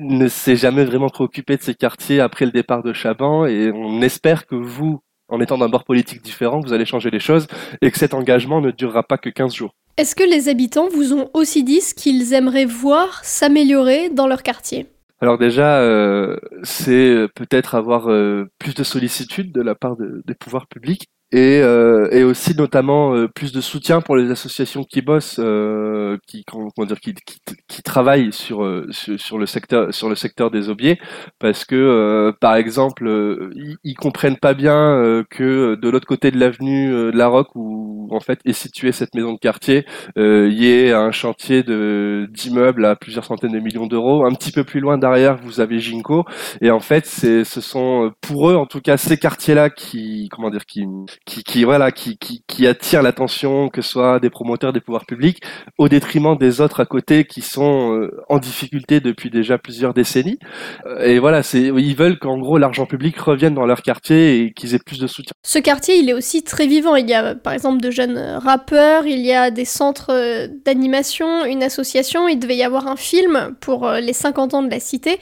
ne 0.00 0.28
s'est 0.28 0.56
jamais 0.56 0.84
vraiment 0.84 1.08
préoccupé 1.08 1.56
de 1.56 1.62
ces 1.62 1.74
quartiers 1.74 2.20
après 2.20 2.44
le 2.44 2.50
départ 2.50 2.82
de 2.82 2.92
Chaban 2.92 3.46
et 3.46 3.70
on 3.72 4.02
espère 4.02 4.46
que 4.46 4.54
vous, 4.54 5.00
en 5.28 5.40
étant 5.40 5.58
d'un 5.58 5.68
bord 5.68 5.84
politique 5.84 6.22
différent, 6.22 6.60
vous 6.60 6.72
allez 6.72 6.84
changer 6.84 7.10
les 7.10 7.20
choses 7.20 7.46
et 7.82 7.90
que 7.90 7.98
cet 7.98 8.14
engagement 8.14 8.60
ne 8.60 8.70
durera 8.70 9.02
pas 9.02 9.18
que 9.18 9.28
15 9.28 9.54
jours. 9.54 9.74
Est-ce 9.96 10.14
que 10.14 10.22
les 10.22 10.48
habitants 10.48 10.88
vous 10.88 11.12
ont 11.12 11.28
aussi 11.34 11.62
dit 11.62 11.80
ce 11.80 11.94
qu'ils 11.94 12.32
aimeraient 12.32 12.64
voir 12.64 13.24
s'améliorer 13.24 14.08
dans 14.08 14.26
leur 14.26 14.42
quartier? 14.42 14.86
Alors 15.20 15.36
déjà, 15.36 15.80
euh, 15.80 16.38
c'est 16.62 17.26
peut-être 17.34 17.74
avoir 17.74 18.10
euh, 18.10 18.46
plus 18.58 18.74
de 18.74 18.82
sollicitude 18.82 19.52
de 19.52 19.60
la 19.60 19.74
part 19.74 19.96
des 19.98 20.34
pouvoirs 20.34 20.66
publics 20.66 21.08
et, 21.32 21.60
euh, 21.62 22.08
et 22.10 22.24
aussi 22.24 22.56
notamment 22.56 23.14
euh, 23.14 23.28
plus 23.28 23.52
de 23.52 23.60
soutien 23.60 24.00
pour 24.00 24.16
les 24.16 24.30
associations 24.30 24.84
qui 24.84 25.00
bossent, 25.02 25.38
euh, 25.38 26.18
qui, 26.26 26.44
comment 26.44 26.70
dire, 26.86 27.00
qui, 27.00 27.14
qui, 27.14 27.40
qui 27.68 27.82
travaillent 27.82 28.32
sur, 28.32 28.64
euh, 28.64 28.86
sur, 28.90 29.18
sur 29.20 29.38
le 29.38 29.46
secteur 29.46 29.94
sur 29.94 30.08
le 30.08 30.14
secteur 30.16 30.50
des 30.50 30.68
aubiers, 30.68 30.98
parce 31.38 31.64
que 31.64 31.76
euh, 31.76 32.32
par 32.40 32.56
exemple 32.56 33.50
ils, 33.54 33.76
ils, 33.84 33.94
comprennent 33.94 34.38
pas 34.38 34.54
bien 34.54 35.24
que 35.30 35.74
de 35.76 35.88
l'autre 35.88 36.06
côté 36.06 36.30
de 36.30 36.38
l'avenue 36.38 36.90
de 36.90 37.16
la 37.16 37.28
Roque 37.28 37.54
où 37.54 38.08
en 38.10 38.20
fait 38.20 38.40
est 38.44 38.52
située 38.52 38.92
cette 38.92 39.14
maison 39.14 39.34
de 39.34 39.38
quartier, 39.38 39.84
euh, 40.18 40.48
il 40.50 40.62
y 40.62 40.90
a 40.90 41.00
un 41.00 41.12
chantier 41.12 41.62
de 41.62 42.28
d'immeubles 42.30 42.84
à 42.84 42.96
plusieurs 42.96 43.24
centaines 43.24 43.52
de 43.52 43.60
millions 43.60 43.86
d'euros. 43.86 44.24
Un 44.26 44.32
petit 44.34 44.52
peu 44.52 44.64
plus 44.64 44.80
loin 44.80 44.98
derrière, 44.98 45.36
vous 45.36 45.60
avez 45.60 45.78
Ginko, 45.78 46.24
et 46.60 46.70
en 46.70 46.80
fait, 46.80 47.06
c'est 47.06 47.44
ce 47.44 47.60
sont 47.60 48.12
pour 48.20 48.50
eux 48.50 48.56
en 48.56 48.66
tout 48.66 48.80
cas 48.80 48.96
ces 48.96 49.16
quartiers-là 49.16 49.70
qui 49.70 50.28
comment 50.30 50.50
dire 50.50 50.64
qui 50.66 50.86
qui, 51.24 51.64
voilà 51.64 51.92
qui, 51.92 52.66
attirent 52.66 53.02
l'attention, 53.02 53.68
que 53.68 53.82
ce 53.82 53.90
soit 53.90 54.20
des 54.20 54.30
promoteurs, 54.30 54.72
des 54.72 54.80
pouvoirs 54.80 55.06
publics, 55.06 55.40
au 55.78 55.88
détriment 55.88 56.36
des 56.36 56.60
autres 56.60 56.80
à 56.80 56.86
côté 56.86 57.24
qui 57.24 57.40
sont 57.40 57.94
euh, 57.94 58.22
en 58.28 58.38
difficulté 58.38 59.00
depuis 59.00 59.30
déjà 59.30 59.58
plusieurs 59.58 59.94
décennies. 59.94 60.38
Euh, 60.86 61.04
et 61.04 61.18
voilà, 61.18 61.42
ils 61.54 61.96
veulent 61.96 62.18
qu'en 62.18 62.38
gros 62.38 62.58
l'argent 62.58 62.86
public 62.86 63.18
revienne 63.18 63.54
dans 63.54 63.66
leur 63.66 63.82
quartier 63.82 64.40
et 64.40 64.52
qu'ils 64.52 64.74
aient 64.74 64.80
plus 64.84 64.98
de 64.98 65.06
soutien. 65.06 65.32
Ce 65.42 65.58
quartier, 65.58 65.96
il 65.96 66.08
est 66.08 66.14
aussi 66.14 66.42
très 66.42 66.66
vivant. 66.66 66.96
Il 66.96 67.08
y 67.08 67.14
a 67.14 67.34
par 67.34 67.52
exemple 67.52 67.80
de 67.80 67.90
jeunes 67.90 68.18
rappeurs, 68.18 69.06
il 69.06 69.20
y 69.20 69.32
a 69.32 69.50
des 69.50 69.64
centres 69.64 70.10
euh, 70.10 70.48
d'animation, 70.64 71.44
une 71.44 71.62
association, 71.62 72.28
il 72.28 72.38
devait 72.38 72.56
y 72.56 72.64
avoir 72.64 72.86
un 72.88 72.96
film 72.96 73.54
pour 73.60 73.88
les 73.88 74.12
50 74.12 74.54
ans 74.54 74.62
de 74.62 74.70
la 74.70 74.80
cité. 74.80 75.18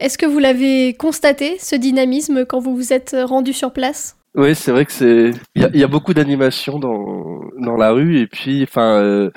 Est-ce 0.00 0.16
que 0.16 0.26
vous 0.26 0.38
l'avez 0.38 0.94
constaté, 0.94 1.56
ce 1.58 1.74
dynamisme, 1.74 2.44
quand 2.44 2.60
vous 2.60 2.76
vous 2.76 2.92
êtes 2.92 3.16
rendu 3.24 3.52
sur 3.52 3.72
place? 3.72 4.17
Oui, 4.38 4.54
c'est 4.54 4.70
vrai 4.70 4.86
que 4.86 4.92
c'est 4.92 5.32
il 5.56 5.76
y 5.76 5.82
a, 5.82 5.88
beaucoup 5.88 6.14
d'animation 6.14 6.78
dans 6.78 7.40
dans 7.58 7.76
la 7.76 7.90
rue 7.90 8.20
et 8.20 8.28
puis 8.28 8.62
enfin 8.62 9.00
euh, 9.00 9.30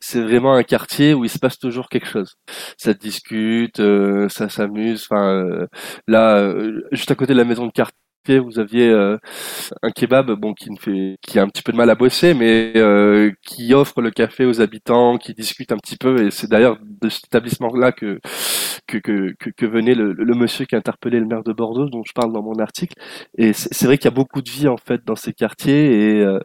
c'est 0.00 0.20
vraiment 0.20 0.54
un 0.54 0.62
quartier 0.62 1.14
où 1.14 1.24
il 1.24 1.30
se 1.30 1.38
passe 1.38 1.58
toujours 1.58 1.88
quelque 1.88 2.06
chose. 2.06 2.36
Ça 2.76 2.92
discute, 2.92 3.80
euh, 3.80 4.28
ça 4.28 4.50
s'amuse. 4.50 5.06
Enfin 5.10 5.26
euh, 5.32 5.66
là, 6.06 6.54
juste 6.92 7.10
à 7.10 7.14
côté 7.14 7.32
de 7.32 7.38
la 7.38 7.44
maison 7.44 7.66
de 7.66 7.72
quartier 7.72 7.96
vous 8.30 8.58
aviez 8.58 8.88
euh, 8.88 9.18
un 9.82 9.90
kebab 9.90 10.30
bon 10.32 10.54
qui 10.54 10.70
ne 10.70 10.76
fait 10.76 11.18
qui 11.22 11.38
a 11.38 11.42
un 11.42 11.48
petit 11.48 11.62
peu 11.62 11.72
de 11.72 11.76
mal 11.76 11.90
à 11.90 11.94
bosser 11.94 12.34
mais 12.34 12.72
euh, 12.76 13.32
qui 13.42 13.74
offre 13.74 14.00
le 14.00 14.10
café 14.10 14.44
aux 14.44 14.60
habitants 14.60 15.18
qui 15.18 15.34
discute 15.34 15.72
un 15.72 15.76
petit 15.76 15.96
peu 15.96 16.26
et 16.26 16.30
c'est 16.30 16.48
d'ailleurs 16.48 16.78
de 16.82 17.08
cet 17.08 17.26
établissement 17.26 17.74
là 17.74 17.92
que 17.92 18.20
que, 18.86 18.98
que, 18.98 19.50
que, 19.50 19.66
venait 19.66 19.94
le, 19.94 20.12
le, 20.12 20.34
monsieur 20.34 20.66
qui 20.66 20.74
a 20.74 20.78
interpellé 20.78 21.18
le 21.20 21.26
maire 21.26 21.42
de 21.42 21.52
Bordeaux 21.52 21.88
dont 21.88 22.02
je 22.04 22.12
parle 22.12 22.32
dans 22.32 22.42
mon 22.42 22.58
article. 22.58 22.94
Et 23.38 23.52
c'est 23.52 23.84
vrai 23.86 23.96
qu'il 23.96 24.06
y 24.06 24.08
a 24.08 24.14
beaucoup 24.14 24.42
de 24.42 24.50
vie 24.50 24.68
en 24.68 24.76
fait 24.76 25.02
dans 25.04 25.16
ces 25.16 25.32
quartiers 25.32 26.16
et, 26.16 26.20
euh, 26.20 26.40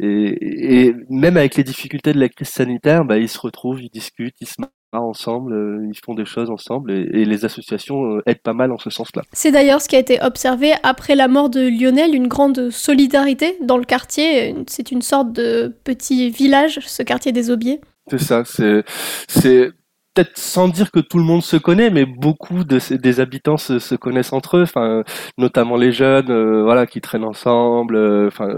et, 0.00 0.86
et 0.86 0.94
même 1.08 1.36
avec 1.36 1.56
les 1.56 1.64
difficultés 1.64 2.12
de 2.12 2.20
la 2.20 2.28
crise 2.28 2.48
sanitaire 2.48 3.04
bah, 3.04 3.18
ils 3.18 3.28
se 3.28 3.38
retrouvent 3.38 3.80
ils 3.80 3.90
discutent 3.90 4.36
ils 4.40 4.46
se 4.46 4.56
ensemble, 4.92 5.52
euh, 5.52 5.86
ils 5.88 5.98
font 5.98 6.14
des 6.14 6.24
choses 6.24 6.50
ensemble 6.50 6.90
et, 6.90 7.24
les 7.24 7.44
associations 7.44 8.16
euh, 8.16 8.22
aident 8.26 8.42
pas 8.42 8.54
mal 8.54 8.72
en 8.72 8.78
ce 8.78 8.90
sens-là. 8.90 9.22
C'est 9.32 9.52
d'ailleurs 9.52 9.82
ce 9.82 9.88
qui 9.88 9.96
a 9.96 9.98
été 9.98 10.22
observé 10.22 10.72
après 10.82 11.14
la 11.14 11.28
mort 11.28 11.50
de 11.50 11.60
Lionel, 11.60 12.14
une 12.14 12.28
grande 12.28 12.70
solidarité 12.70 13.58
dans 13.62 13.76
le 13.76 13.84
quartier. 13.84 14.54
C'est 14.66 14.90
une 14.90 15.02
sorte 15.02 15.32
de 15.32 15.74
petit 15.84 16.30
village, 16.30 16.80
ce 16.86 17.02
quartier 17.02 17.32
des 17.32 17.50
Aubiers. 17.50 17.80
C'est 18.10 18.20
ça, 18.20 18.42
c'est 18.44 18.84
c'est 19.28 19.70
peut-être 20.14 20.38
sans 20.38 20.68
dire 20.68 20.90
que 20.90 21.00
tout 21.00 21.18
le 21.18 21.24
monde 21.24 21.42
se 21.42 21.58
connaît, 21.58 21.90
mais 21.90 22.06
beaucoup 22.06 22.64
de, 22.64 22.78
des 22.96 23.20
habitants 23.20 23.58
se, 23.58 23.78
se 23.78 23.94
connaissent 23.94 24.32
entre 24.32 24.56
eux, 24.56 24.62
enfin, 24.62 25.04
notamment 25.36 25.76
les 25.76 25.92
jeunes, 25.92 26.30
euh, 26.30 26.62
voilà, 26.64 26.86
qui 26.86 27.02
traînent 27.02 27.24
ensemble. 27.24 28.26
Enfin, 28.26 28.48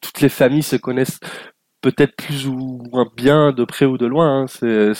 toutes 0.00 0.20
les 0.20 0.28
familles 0.28 0.62
se 0.62 0.76
connaissent 0.76 1.18
peut-être 1.80 2.16
plus 2.16 2.46
ou 2.46 2.80
moins 2.90 3.06
bien 3.16 3.52
de 3.52 3.64
près 3.64 3.84
ou 3.84 3.98
de 3.98 4.06
loin. 4.06 4.42
Hein. 4.42 4.46
C'est, 4.48 4.92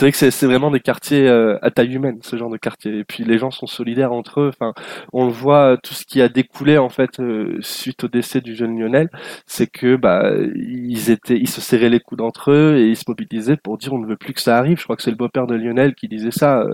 vrai 0.00 0.12
que 0.12 0.30
c'est, 0.30 0.46
vraiment 0.46 0.70
des 0.70 0.80
quartiers 0.80 1.26
euh, 1.28 1.58
à 1.62 1.70
taille 1.70 1.94
humaine, 1.94 2.18
ce 2.22 2.36
genre 2.36 2.50
de 2.50 2.56
quartier. 2.56 2.98
Et 2.98 3.04
puis 3.04 3.24
les 3.24 3.38
gens 3.38 3.50
sont 3.50 3.66
solidaires 3.66 4.12
entre 4.12 4.40
eux. 4.40 4.48
Enfin, 4.48 4.74
on 5.12 5.26
le 5.26 5.32
voit, 5.32 5.72
euh, 5.72 5.76
tout 5.82 5.94
ce 5.94 6.04
qui 6.04 6.20
a 6.20 6.28
découlé 6.28 6.78
en 6.78 6.88
fait 6.88 7.20
euh, 7.20 7.58
suite 7.60 8.04
au 8.04 8.08
décès 8.08 8.40
du 8.40 8.54
jeune 8.54 8.78
Lionel, 8.78 9.10
c'est 9.46 9.66
que 9.66 9.96
bah 9.96 10.30
ils 10.54 11.10
étaient, 11.10 11.38
ils 11.38 11.48
se 11.48 11.60
serraient 11.60 11.88
les 11.88 12.00
coudes 12.00 12.20
entre 12.20 12.50
eux 12.50 12.76
et 12.76 12.88
ils 12.88 12.96
se 12.96 13.04
mobilisaient 13.08 13.56
pour 13.56 13.78
dire 13.78 13.92
on 13.92 13.98
ne 13.98 14.06
veut 14.06 14.16
plus 14.16 14.34
que 14.34 14.40
ça 14.40 14.58
arrive. 14.58 14.78
Je 14.78 14.84
crois 14.84 14.96
que 14.96 15.02
c'est 15.02 15.10
le 15.10 15.16
beau-père 15.16 15.46
de 15.46 15.54
Lionel 15.54 15.94
qui 15.94 16.08
disait 16.08 16.30
ça 16.30 16.64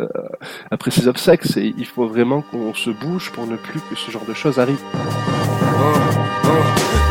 après 0.70 0.90
ses 0.90 1.08
obsèques. 1.08 1.44
Il 1.56 1.86
faut 1.86 2.06
vraiment 2.06 2.42
qu'on 2.42 2.74
se 2.74 2.90
bouge 2.90 3.30
pour 3.32 3.46
ne 3.46 3.56
plus 3.56 3.80
que 3.80 3.94
ce 3.96 4.10
genre 4.10 4.24
de 4.26 4.34
choses 4.34 4.58
arrivent. 4.58 4.82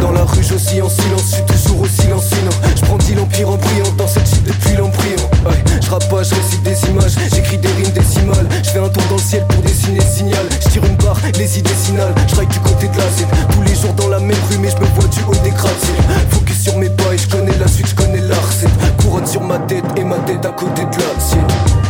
Dans 0.02 0.12
la 0.12 0.24
rue 0.24 0.44
j'oscille 0.44 0.82
en 0.82 0.90
silence, 0.90 1.24
je 1.30 1.36
suis 1.36 1.46
toujours 1.46 1.82
aussi 1.82 2.08
lancinant. 2.08 2.52
Je 2.76 2.82
prends 2.82 2.98
l'empire 3.16 3.50
en 3.50 3.58
brillant 3.58 3.92
dans 3.98 4.08
cette 4.08 4.28
suite 4.28 4.44
depuis 4.44 4.76
l'embryon. 4.76 5.18
Ouais, 5.46 5.64
Je 5.82 5.88
pas, 5.90 6.24
je 6.24 6.36
récite 6.36 6.64
des 6.64 6.90
images, 6.90 7.14
j'écris 7.34 7.58
des 7.58 7.68
rimes 7.68 7.94
décimales. 7.94 8.48
Je 8.64 8.70
fais 8.70 8.80
un 8.80 8.90
tour 8.90 9.04
dans 9.10 9.16
le 9.16 9.22
ciel 9.22 9.46
pour 9.48 9.62
dessiner 9.62 10.00
le 10.00 10.06
signal. 10.06 10.46
Je 10.64 10.70
tire 10.70 10.86
une 10.86 10.96
barre, 10.96 11.18
les 11.38 11.60
idées 11.60 11.70
finales, 11.70 12.14
je 12.28 12.36
du 12.36 12.60
côté 12.60 12.88
de 12.88 12.98
la 12.98 13.04
zone 13.04 13.28
Tous 13.52 13.62
les 13.62 13.76
jours 13.76 13.94
dans 13.94 14.08
la 14.08 14.20
même 14.20 14.38
rue 14.50 14.58
mais 14.58 14.70
je 14.70 14.78
me 14.78 14.86
vois 14.96 15.08
du 15.10 15.20
haut 15.28 15.44
des 15.44 15.52
gratte-ciels 15.52 15.96
Focus 16.30 16.64
sur 16.64 16.78
mes 16.78 16.90
pas 16.90 17.14
et 17.14 17.18
je 17.18 17.28
connais 17.28 17.58
la 17.58 17.68
suite, 17.68 17.88
je 17.88 17.96
connais 17.96 18.22
la 18.22 18.36
recette. 18.36 18.72
Couronne 19.02 19.28
sur 19.28 19.42
ma 19.42 19.60
tête 19.60 19.86
et 19.96 20.04
ma 20.04 20.18
tête 20.20 20.46
à 20.46 20.52
côté 20.52 20.84
de 20.84 20.98
la 20.98 21.20
sienne 21.20 21.81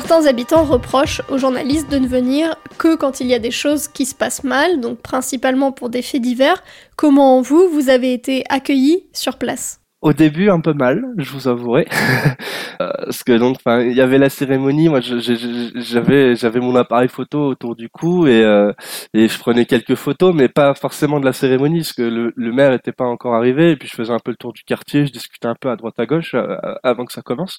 Certains 0.00 0.24
habitants 0.24 0.64
reprochent 0.64 1.20
aux 1.28 1.36
journalistes 1.36 1.90
de 1.90 1.98
ne 1.98 2.06
venir 2.06 2.56
que 2.78 2.96
quand 2.96 3.20
il 3.20 3.26
y 3.26 3.34
a 3.34 3.38
des 3.38 3.50
choses 3.50 3.86
qui 3.86 4.06
se 4.06 4.14
passent 4.14 4.44
mal, 4.44 4.80
donc 4.80 5.02
principalement 5.02 5.72
pour 5.72 5.90
des 5.90 6.00
faits 6.00 6.22
divers. 6.22 6.62
Comment 6.96 7.42
vous, 7.42 7.68
vous 7.68 7.90
avez 7.90 8.14
été 8.14 8.44
accueillis 8.48 9.04
sur 9.12 9.36
place? 9.36 9.82
Au 10.00 10.14
début 10.14 10.48
un 10.48 10.60
peu 10.60 10.72
mal, 10.72 11.04
je 11.18 11.30
vous 11.30 11.48
avouerai, 11.48 11.86
euh, 12.80 12.90
parce 13.04 13.22
que 13.22 13.36
donc, 13.36 13.56
enfin, 13.58 13.82
il 13.82 13.92
y 13.92 14.00
avait 14.00 14.16
la 14.16 14.30
cérémonie. 14.30 14.88
Moi, 14.88 15.00
j'avais 15.02 16.34
j'avais 16.34 16.60
mon 16.60 16.74
appareil 16.74 17.08
photo 17.08 17.48
autour 17.48 17.76
du 17.76 17.90
cou 17.90 18.26
et 18.26 18.42
euh, 18.42 18.72
et 19.12 19.28
je 19.28 19.38
prenais 19.38 19.66
quelques 19.66 19.96
photos, 19.96 20.34
mais 20.34 20.48
pas 20.48 20.72
forcément 20.72 21.20
de 21.20 21.26
la 21.26 21.34
cérémonie, 21.34 21.80
parce 21.80 21.92
que 21.92 22.32
le, 22.34 22.52
maire 22.52 22.72
était 22.72 22.92
pas 22.92 23.04
encore 23.04 23.34
arrivé. 23.34 23.72
Et 23.72 23.76
puis 23.76 23.88
je 23.88 23.94
faisais 23.94 24.12
un 24.14 24.20
peu 24.24 24.30
le 24.30 24.38
tour 24.38 24.54
du 24.54 24.62
quartier, 24.64 25.04
je 25.04 25.12
discutais 25.12 25.48
un 25.48 25.56
peu 25.60 25.68
à 25.68 25.76
droite 25.76 26.00
à 26.00 26.06
gauche 26.06 26.34
euh, 26.34 26.56
avant 26.82 27.04
que 27.04 27.12
ça 27.12 27.20
commence. 27.20 27.58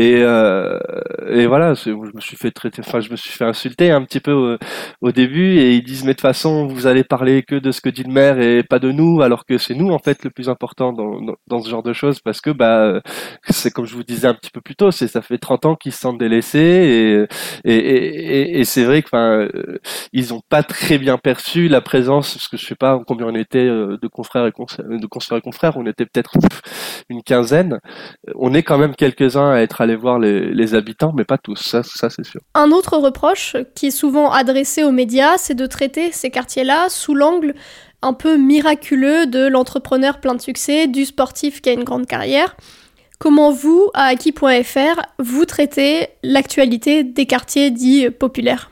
Et, 0.00 0.22
euh, 0.22 0.78
et 1.28 1.46
voilà, 1.46 1.74
je 1.74 1.90
me 1.90 2.20
suis 2.20 2.36
fait 2.38 2.50
traiter, 2.50 2.80
enfin, 2.80 3.00
je 3.00 3.10
me 3.10 3.16
suis 3.16 3.30
fait 3.30 3.44
insulter 3.44 3.90
un 3.90 4.02
petit 4.02 4.20
peu 4.20 4.56
au, 5.02 5.12
début. 5.12 5.58
Et 5.58 5.74
ils 5.74 5.82
disent, 5.82 6.04
mais 6.04 6.12
de 6.12 6.14
toute 6.14 6.22
façon, 6.22 6.66
vous 6.66 6.86
allez 6.86 7.04
parler 7.04 7.42
que 7.42 7.56
de 7.56 7.70
ce 7.70 7.82
que 7.82 7.90
dit 7.90 8.04
le 8.04 8.12
maire 8.12 8.40
et 8.40 8.62
pas 8.62 8.78
de 8.78 8.92
nous, 8.92 9.20
alors 9.20 9.44
que 9.44 9.58
c'est 9.58 9.74
nous, 9.74 9.90
en 9.90 9.98
fait, 9.98 10.24
le 10.24 10.30
plus 10.30 10.48
important 10.48 10.94
dans, 10.94 11.62
ce 11.62 11.68
genre 11.68 11.82
de 11.82 11.92
choses. 11.92 12.20
Parce 12.20 12.40
que, 12.40 12.48
bah, 12.48 13.02
c'est 13.50 13.70
comme 13.70 13.84
je 13.86 13.94
vous 13.94 14.02
disais 14.02 14.26
un 14.26 14.34
petit 14.34 14.50
peu 14.50 14.62
plus 14.62 14.74
tôt, 14.74 14.90
ça 14.90 15.20
fait 15.20 15.38
30 15.38 15.66
ans 15.66 15.76
qu'ils 15.76 15.92
se 15.92 16.00
sentent 16.00 16.18
délaissés. 16.18 17.26
Et, 17.64 18.64
c'est 18.64 18.84
vrai 18.84 19.02
que, 19.02 19.08
enfin, 19.08 19.48
ont 20.32 20.42
pas 20.48 20.62
très 20.62 20.98
bien 20.98 21.18
perçu 21.18 21.68
la 21.68 21.80
présence, 21.80 22.34
parce 22.34 22.48
que 22.48 22.56
je 22.56 22.64
sais 22.64 22.74
pas 22.74 23.00
combien 23.06 23.26
on 23.26 23.34
était 23.34 23.58
euh, 23.58 23.98
de 24.00 24.08
confrères 24.08 24.46
et, 24.46 24.50
de 24.50 25.06
confrères 25.06 25.38
et 25.38 25.40
confrères, 25.40 25.76
on 25.76 25.86
était 25.86 26.06
peut-être 26.06 26.32
une 27.08 27.22
quinzaine. 27.22 27.80
On 28.36 28.54
est 28.54 28.62
quand 28.62 28.78
même 28.78 28.94
quelques-uns 28.94 29.50
à 29.50 29.58
être 29.60 29.80
voir 29.96 30.18
les, 30.18 30.74
habitants, 30.74 31.12
mais 31.16 31.24
pas 31.24 31.38
tous, 31.38 31.56
ça, 31.56 31.82
ça 31.82 32.10
c'est 32.10 32.24
sûr. 32.24 32.40
Un 32.54 32.70
autre 32.70 32.96
reproche 32.96 33.56
qui 33.74 33.86
est 33.86 33.90
souvent 33.90 34.30
adressé 34.30 34.84
aux 34.84 34.92
médias, 34.92 35.36
c'est 35.38 35.54
de 35.54 35.66
traiter 35.66 36.12
ces 36.12 36.30
quartiers-là 36.30 36.88
sous 36.88 37.14
l'angle 37.14 37.54
un 38.02 38.12
peu 38.12 38.36
miraculeux 38.36 39.26
de 39.26 39.46
l'entrepreneur 39.46 40.20
plein 40.20 40.34
de 40.34 40.40
succès, 40.40 40.86
du 40.86 41.04
sportif 41.04 41.60
qui 41.60 41.70
a 41.70 41.72
une 41.72 41.84
grande 41.84 42.06
carrière. 42.06 42.56
Comment 43.18 43.52
vous, 43.52 43.90
à 43.92 44.04
Aki.fr, 44.06 45.02
vous 45.18 45.44
traitez 45.44 46.06
l'actualité 46.22 47.04
des 47.04 47.26
quartiers 47.26 47.70
dits 47.70 48.08
populaires? 48.10 48.70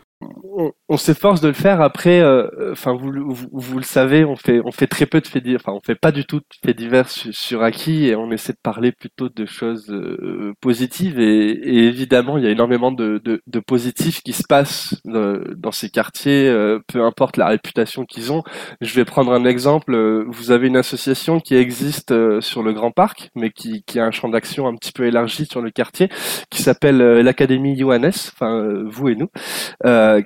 On, 0.89 0.97
s'efforce 0.97 1.41
de 1.41 1.49
le 1.49 1.55
faire. 1.55 1.81
Après, 1.81 2.21
euh, 2.21 2.73
enfin, 2.73 2.95
vous, 2.95 3.13
vous, 3.53 3.79
le 3.79 3.85
savez, 3.85 4.25
on 4.25 4.37
fait, 4.37 4.61
on 4.65 4.73
fait 4.73 4.87
très 4.87 5.07
peu 5.07 5.21
de 5.21 5.27
faits 5.27 5.45
divers. 5.45 5.61
Enfin, 5.63 5.73
on 5.73 5.81
fait 5.81 5.95
pas 5.95 6.13
du 6.13 6.25
tout 6.25 6.39
de 6.39 6.45
faits 6.65 6.77
divers 6.77 7.09
sur, 7.09 7.33
sur 7.33 7.63
Aki 7.63 8.07
et 8.07 8.17
on 8.17 8.31
essaie 8.33 8.53
de 8.53 8.59
parler 8.63 8.93
plutôt 8.93 9.29
de 9.29 9.47
choses 9.47 9.91
euh, 9.91 10.55
positives. 10.61 11.21
Et, 11.21 11.87
évidemment, 11.87 12.39
il 12.39 12.45
y 12.45 12.47
a 12.47 12.51
énormément 12.51 12.91
de, 12.91 13.21
de, 13.25 13.43
de 13.47 13.61
positifs 13.61 14.23
qui 14.23 14.33
se 14.33 14.43
passent 14.49 14.97
euh, 15.07 15.55
dans 15.57 15.73
ces 15.73 15.91
quartiers, 15.91 16.53
peu 16.89 17.05
importe 17.05 17.37
la 17.37 17.49
réputation 17.49 18.05
qu'ils 18.05 18.33
ont. 18.33 18.43
Je 18.81 18.95
vais 18.95 19.05
prendre 19.05 19.33
un 19.33 19.45
exemple. 19.45 19.97
Vous 20.29 20.51
avez 20.51 20.67
une 20.67 20.77
association 20.77 21.41
qui 21.41 21.55
existe 21.55 22.41
sur 22.41 22.63
le 22.63 22.73
Grand 22.73 22.91
Parc, 22.91 23.31
mais 23.35 23.51
qui, 23.51 23.83
qui 23.85 24.01
a 24.01 24.05
un 24.05 24.11
champ 24.11 24.29
d'action 24.29 24.67
un 24.67 24.75
petit 24.75 24.93
peu 24.93 25.07
élargi 25.07 25.47
sur 25.47 25.61
le 25.61 25.71
quartier, 25.71 26.09
qui 26.51 26.63
s'appelle 26.63 26.99
l'Académie 26.99 27.79
Johannes, 27.79 28.09
enfin 28.09 28.83
vous 28.87 29.09
et 29.09 29.17
nous, 29.17 29.29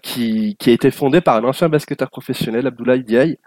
qui 0.02 0.56
qui, 0.58 0.70
a 0.70 0.72
été 0.72 0.90
fondé 0.90 1.20
par 1.20 1.36
un 1.36 1.44
ancien 1.44 1.68
basketteur 1.68 2.10
professionnel, 2.10 2.66
Abdoulaye 2.66 3.04
Diaye. 3.04 3.38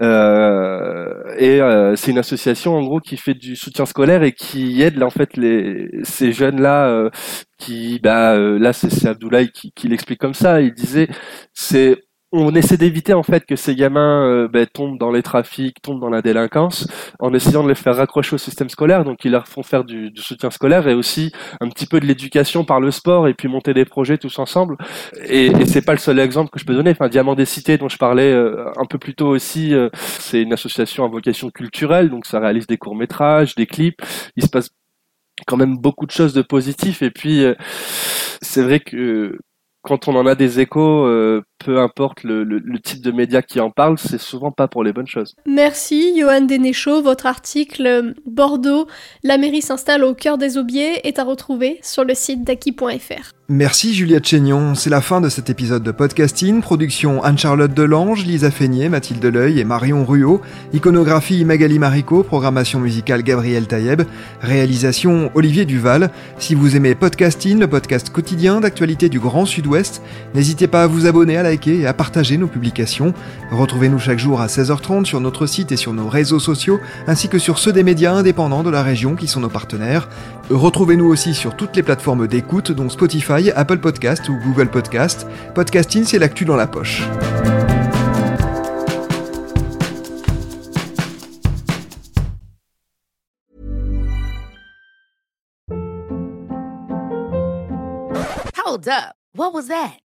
Euh, 0.00 1.34
et 1.38 1.60
euh, 1.60 1.96
c'est 1.96 2.10
une 2.10 2.18
association 2.18 2.76
en 2.76 2.82
gros 2.82 3.00
qui 3.00 3.16
fait 3.16 3.34
du 3.34 3.56
soutien 3.56 3.86
scolaire 3.86 4.22
et 4.22 4.32
qui 4.32 4.82
aide 4.82 5.02
en 5.02 5.10
fait 5.10 5.36
les 5.36 5.90
ces 6.04 6.32
jeunes 6.32 6.60
là 6.60 6.88
euh, 6.88 7.10
qui 7.58 8.00
bah 8.02 8.36
là 8.38 8.72
c'est 8.72 9.06
Abdoulaye 9.06 9.50
qui, 9.50 9.72
qui 9.72 9.88
l'explique 9.88 10.20
comme 10.20 10.34
ça. 10.34 10.60
Il 10.60 10.72
disait 10.74 11.08
c'est 11.54 12.07
on 12.32 12.54
essaie 12.54 12.76
d'éviter 12.76 13.14
en 13.14 13.22
fait 13.22 13.46
que 13.46 13.56
ces 13.56 13.74
gamins 13.74 14.26
euh, 14.26 14.48
ben, 14.48 14.66
tombent 14.66 14.98
dans 14.98 15.10
les 15.10 15.22
trafics, 15.22 15.80
tombent 15.80 16.00
dans 16.00 16.10
la 16.10 16.20
délinquance, 16.20 16.86
en 17.18 17.32
essayant 17.32 17.62
de 17.62 17.68
les 17.68 17.74
faire 17.74 17.96
raccrocher 17.96 18.34
au 18.34 18.38
système 18.38 18.68
scolaire. 18.68 19.04
Donc 19.04 19.24
ils 19.24 19.30
leur 19.30 19.48
font 19.48 19.62
faire 19.62 19.84
du, 19.84 20.10
du 20.10 20.20
soutien 20.20 20.50
scolaire 20.50 20.86
et 20.88 20.94
aussi 20.94 21.32
un 21.60 21.68
petit 21.68 21.86
peu 21.86 22.00
de 22.00 22.06
l'éducation 22.06 22.64
par 22.64 22.80
le 22.80 22.90
sport 22.90 23.28
et 23.28 23.34
puis 23.34 23.48
monter 23.48 23.72
des 23.72 23.86
projets 23.86 24.18
tous 24.18 24.38
ensemble. 24.38 24.76
Et, 25.24 25.46
et 25.46 25.66
c'est 25.66 25.82
pas 25.82 25.92
le 25.92 25.98
seul 25.98 26.18
exemple 26.18 26.50
que 26.50 26.58
je 26.58 26.66
peux 26.66 26.74
donner. 26.74 26.90
Enfin, 26.90 27.08
Diamant 27.08 27.34
des 27.34 27.46
cités 27.46 27.78
dont 27.78 27.88
je 27.88 27.96
parlais 27.96 28.32
euh, 28.32 28.70
un 28.76 28.84
peu 28.84 28.98
plus 28.98 29.14
tôt 29.14 29.28
aussi, 29.28 29.74
euh, 29.74 29.88
c'est 29.94 30.42
une 30.42 30.52
association 30.52 31.04
à 31.04 31.08
vocation 31.08 31.50
culturelle, 31.50 32.10
donc 32.10 32.26
ça 32.26 32.40
réalise 32.40 32.66
des 32.66 32.76
courts 32.76 32.96
métrages, 32.96 33.54
des 33.54 33.66
clips. 33.66 34.02
Il 34.36 34.42
se 34.42 34.48
passe 34.48 34.68
quand 35.46 35.56
même 35.56 35.78
beaucoup 35.78 36.04
de 36.04 36.10
choses 36.10 36.34
de 36.34 36.42
positif 36.42 37.00
et 37.00 37.10
puis 37.10 37.44
c'est 38.42 38.62
vrai 38.62 38.80
que 38.80 39.38
quand 39.82 40.08
on 40.08 40.16
en 40.16 40.26
a 40.26 40.34
des 40.34 40.60
échos, 40.60 41.06
euh, 41.06 41.42
peu 41.58 41.78
importe 41.78 42.22
le, 42.24 42.60
type 42.80 43.02
de 43.02 43.10
média 43.10 43.42
qui 43.42 43.60
en 43.60 43.70
parle, 43.70 43.98
c'est 43.98 44.20
souvent 44.20 44.50
pas 44.50 44.68
pour 44.68 44.84
les 44.84 44.92
bonnes 44.92 45.06
choses. 45.06 45.34
Merci 45.46 46.18
Johan 46.18 46.42
Denéchaud. 46.42 47.02
Votre 47.02 47.26
article 47.26 47.86
euh, 47.86 48.14
Bordeaux, 48.26 48.86
la 49.24 49.38
mairie 49.38 49.62
s'installe 49.62 50.04
au 50.04 50.14
cœur 50.14 50.38
des 50.38 50.56
aubiers 50.56 51.06
est 51.06 51.18
à 51.18 51.24
retrouver 51.24 51.78
sur 51.82 52.04
le 52.04 52.14
site 52.14 52.44
d'Aki.fr. 52.44 53.32
Merci 53.50 53.94
Juliette 53.94 54.26
Chénion, 54.26 54.74
c'est 54.74 54.90
la 54.90 55.00
fin 55.00 55.22
de 55.22 55.30
cet 55.30 55.48
épisode 55.48 55.82
de 55.82 55.90
podcasting. 55.90 56.60
Production 56.60 57.24
Anne-Charlotte 57.24 57.72
Delange, 57.72 58.26
Lisa 58.26 58.50
Feignet, 58.50 58.90
Mathilde 58.90 59.24
Leuil 59.24 59.58
et 59.58 59.64
Marion 59.64 60.04
Ruot. 60.04 60.42
Iconographie 60.74 61.46
Magali 61.46 61.78
Marico, 61.78 62.22
programmation 62.22 62.78
musicale 62.78 63.22
Gabriel 63.22 63.66
Taïeb. 63.66 64.02
Réalisation 64.42 65.30
Olivier 65.34 65.64
Duval. 65.64 66.10
Si 66.36 66.54
vous 66.54 66.76
aimez 66.76 66.94
podcasting, 66.94 67.58
le 67.58 67.66
podcast 67.68 68.10
quotidien 68.10 68.60
d'actualité 68.60 69.08
du 69.08 69.18
Grand 69.18 69.46
Sud-Ouest, 69.46 70.02
n'hésitez 70.34 70.66
pas 70.66 70.82
à 70.82 70.86
vous 70.86 71.06
abonner, 71.06 71.38
à 71.38 71.42
et 71.52 71.86
à 71.86 71.94
partager 71.94 72.36
nos 72.36 72.46
publications. 72.46 73.14
Retrouvez-nous 73.50 73.98
chaque 73.98 74.18
jour 74.18 74.40
à 74.40 74.46
16h30 74.46 75.04
sur 75.04 75.20
notre 75.20 75.46
site 75.46 75.72
et 75.72 75.76
sur 75.76 75.92
nos 75.92 76.08
réseaux 76.08 76.40
sociaux, 76.40 76.80
ainsi 77.06 77.28
que 77.28 77.38
sur 77.38 77.58
ceux 77.58 77.72
des 77.72 77.82
médias 77.82 78.12
indépendants 78.12 78.62
de 78.62 78.70
la 78.70 78.82
région 78.82 79.16
qui 79.16 79.26
sont 79.26 79.40
nos 79.40 79.48
partenaires. 79.48 80.08
Retrouvez-nous 80.50 81.06
aussi 81.06 81.34
sur 81.34 81.56
toutes 81.56 81.76
les 81.76 81.82
plateformes 81.82 82.26
d'écoute, 82.26 82.72
dont 82.72 82.88
Spotify, 82.88 83.50
Apple 83.54 83.78
Podcast 83.78 84.28
ou 84.28 84.38
Google 84.44 84.68
Podcast. 84.68 85.26
Podcasting, 85.54 86.04
c'est 86.04 86.18
l'actu 86.18 86.44
dans 86.44 86.56
la 86.56 86.66
poche. 86.66 87.02
Hold 98.68 98.88
up. 98.88 99.14
What 99.32 99.54
was 99.54 99.68
that? 99.68 99.98